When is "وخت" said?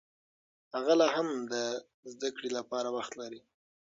2.97-3.13